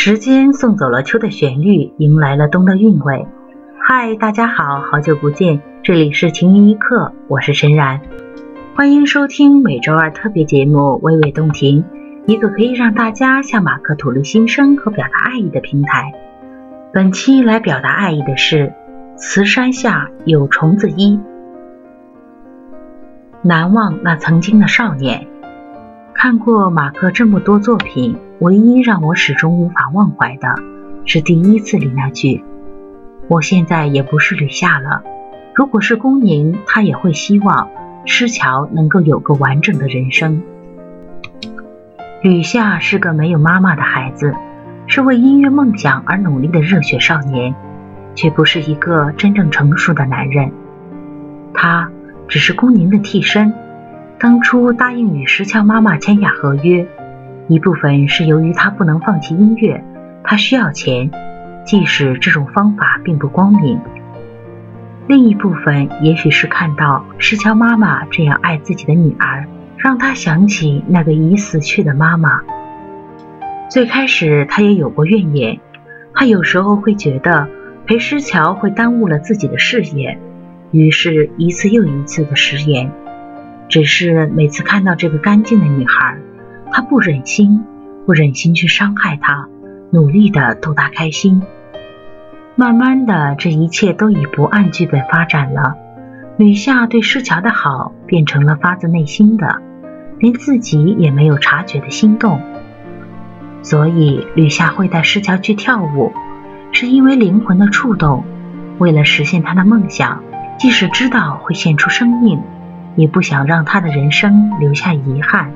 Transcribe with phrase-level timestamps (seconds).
[0.00, 3.26] 时间送走了秋的旋律，迎来了冬的韵味。
[3.82, 8.00] 嗨，大家好，好久不见，这里是晴云一刻，我是陈然，
[8.76, 11.82] 欢迎收听每周二特别节目《娓娓动听》，
[12.26, 16.12] 一个可以让大家向马克吐露心声和表达爱意的平台。
[16.92, 18.72] 本期来表达爱意的是：
[19.16, 21.18] 慈山下有虫子衣，
[23.42, 25.26] 难忘那曾经的少年。
[26.20, 28.18] 看过马克这么多作品。
[28.40, 30.56] 唯一让我始终无法忘怀的
[31.04, 32.42] 是第一次里那句
[33.28, 35.02] ：“我现在也不是吕夏了。
[35.54, 37.68] 如果是公宁，他也会希望
[38.04, 40.42] 施乔能够有个完整的人生。”
[42.22, 44.34] 吕夏是个没有妈妈的孩子，
[44.88, 47.54] 是为音乐梦想而努力的热血少年，
[48.16, 50.50] 却不是一个真正成熟的男人。
[51.54, 51.88] 他
[52.26, 53.52] 只是公宁的替身，
[54.20, 56.86] 当初答应与石桥妈妈签下合约。
[57.46, 59.84] 一部分是由于他不能放弃音乐，
[60.24, 61.10] 他需要钱，
[61.64, 63.78] 即使这种方法并不光明；
[65.06, 72.42] 另一部分也许是看到石桥妈妈这样爱自己的女儿，让他想起那个已死去的妈妈。
[73.70, 75.60] 最开始他也有过怨言，
[76.12, 77.48] 他有时候会觉得
[77.86, 80.18] 陪石桥会耽误了自己的事业，
[80.72, 82.90] 于是一次又一次的食言。
[83.68, 86.16] 只是每次看到这个干净的女孩。
[86.70, 87.64] 他不忍心，
[88.06, 89.48] 不忍心去伤害她，
[89.90, 91.42] 努力的逗她开心。
[92.56, 95.76] 慢慢的，这一切都已不按剧本发展了。
[96.36, 99.62] 吕夏对施乔的好变成了发自内心的，
[100.18, 102.40] 连自己也没有察觉的心动。
[103.62, 106.12] 所以，吕夏会带施乔去跳舞，
[106.72, 108.24] 是因为灵魂的触动。
[108.78, 110.22] 为了实现他的梦想，
[110.58, 112.40] 即使知道会献出生命，
[112.98, 115.52] 也不想让他的人生留下遗憾。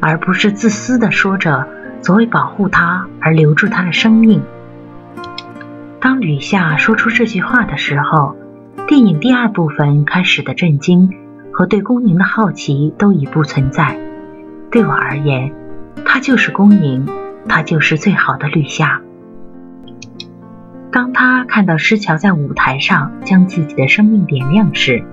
[0.00, 1.68] 而不是自私的说着
[2.00, 4.42] 总为保护他而留住他的生命。
[6.00, 8.34] 当吕夏说出这句话的时候，
[8.86, 11.10] 电影第二部分开始的震惊
[11.52, 13.98] 和对宫宁的好奇都已不存在。
[14.70, 15.52] 对我而言，
[16.06, 17.06] 他就是宫宁，
[17.46, 19.02] 他就是最好的吕夏。
[20.90, 25.04] 当他看到施乔在舞台上将自己的生命点亮时，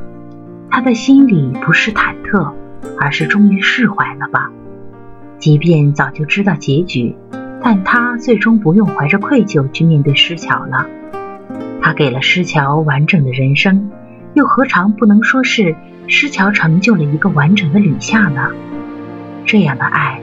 [0.77, 2.53] 他的心里不是忐忑，
[2.99, 4.51] 而是终于释怀了吧。
[5.39, 7.15] 即便早就知道结局，
[7.63, 10.85] 但他最终不用怀着愧疚去面对施乔了。
[11.81, 13.89] 他给了施乔完整的人生，
[14.35, 18.51] 又何尝不能说是施乔成就了一个完整的吕夏呢？
[19.45, 20.21] 这样的爱，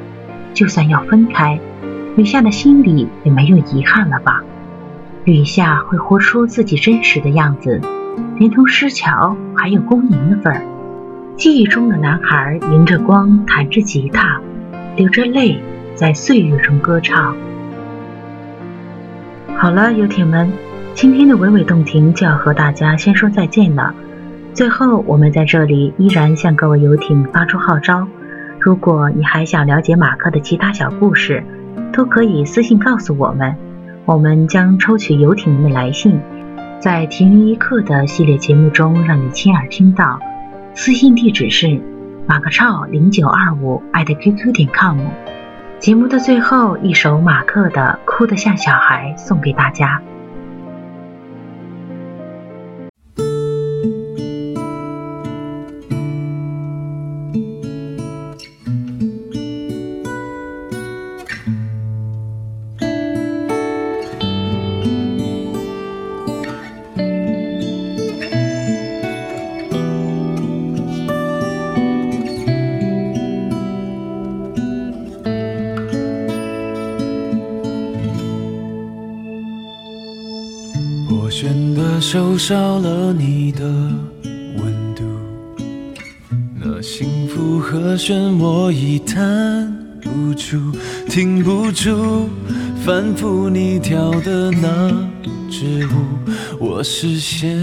[0.53, 1.59] 就算要分开，
[2.15, 4.45] 吕夏的心里也没有遗憾了吧？
[5.25, 7.81] 吕夏会活出自己真实的样子，
[8.37, 10.63] 连同施乔还有宫宁的份儿。
[11.37, 14.41] 记忆中的男孩迎着光，弹着吉他。
[14.97, 15.61] 流着泪，
[15.95, 17.37] 在岁月中歌唱。
[19.57, 20.51] 好了，游艇们，
[20.95, 23.93] 今天的娓娓动听就要和大家先说再见了。
[24.53, 28.07] 最后，我们在这里依然向各位游艇发出号召：
[28.61, 31.43] 如果你还想了解马克的其他小故事，
[31.93, 33.57] 都可以私信告诉我们，
[34.05, 36.21] 我们将抽取游艇们的来信，
[36.85, 40.21] 在“停云一刻”的系列节目中让你亲耳听到。
[40.75, 41.81] 私信地址是。
[42.27, 44.99] 马克超零九二五爱的 QQ 点 com。
[45.79, 50.01] 节目的最后一首马克的《哭得像小孩》送给大家。
[82.01, 85.03] 手少了你的温度，
[86.55, 90.71] 那幸福和弦我已弹不出，
[91.09, 92.29] 停不住
[92.85, 94.91] 反复你跳的那
[95.51, 95.91] 支舞，
[96.61, 97.59] 我视线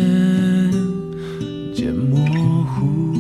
[1.74, 2.20] 渐模
[2.66, 3.14] 糊，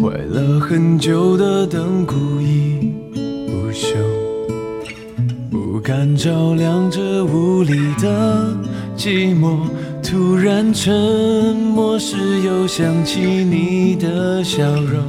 [0.00, 2.57] 坏了很久的灯故意
[5.88, 8.54] 不敢照亮这屋里的。
[8.94, 9.56] 寂寞，
[10.02, 12.14] 突然沉默时，
[12.44, 15.02] 又想起你的笑容。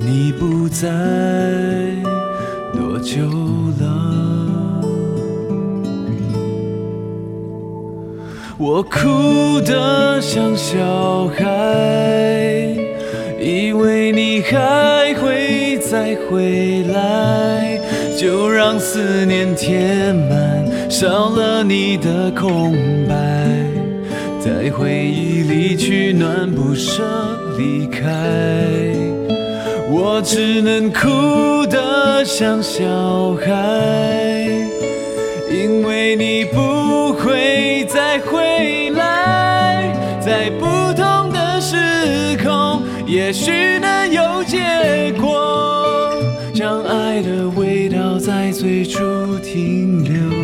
[0.00, 0.88] 你不在
[2.72, 3.20] 多久
[3.78, 4.80] 了？
[8.56, 12.74] 我哭得像小孩，
[13.38, 15.51] 以为你还会
[15.92, 17.78] 再回来。
[18.16, 22.72] 就让思念填满，少了你的空
[23.06, 23.14] 白，
[24.40, 27.02] 在回忆里取暖，不舍
[27.58, 28.00] 离开。
[29.90, 33.50] 我只能哭得像小孩，
[47.12, 50.41] 爱的味道在最初停留。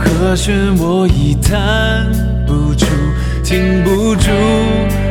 [0.00, 2.10] 和弦我已弹
[2.46, 2.86] 不出，
[3.44, 4.30] 停不住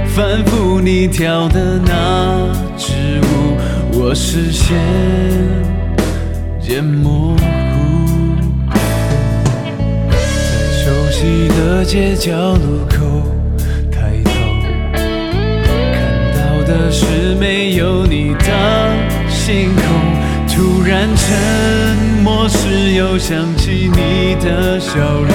[0.07, 3.55] 反复你跳的那支舞，
[3.93, 4.77] 我视线
[6.59, 8.75] 渐模糊，在
[10.83, 13.05] 熟悉的街角路口
[13.91, 14.31] 抬头。
[15.93, 15.97] 看
[16.35, 17.05] 到的是
[17.39, 18.49] 没有你的
[19.29, 19.83] 星空，
[20.47, 21.27] 突然沉
[22.21, 25.29] 默时又想起你的笑容，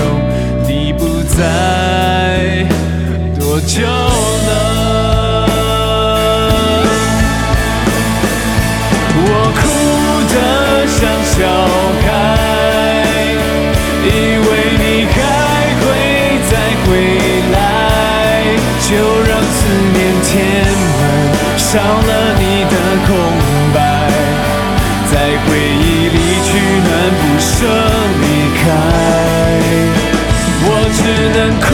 [0.68, 2.66] 你不在
[3.38, 4.52] 多久了？
[9.16, 9.62] 我哭
[10.32, 10.36] 得
[10.86, 11.00] 像
[11.32, 11.40] 小
[12.04, 12.06] 孩，
[14.04, 14.06] 以
[14.44, 14.46] 为
[14.78, 15.16] 你还
[15.80, 15.82] 会
[16.50, 16.52] 再
[16.84, 16.86] 回
[17.52, 17.56] 来，
[18.82, 18.86] 就
[19.26, 19.56] 让思
[19.94, 20.32] 念填
[21.00, 21.02] 满，
[21.56, 22.74] 少了你的
[31.24, 31.73] 只能哭。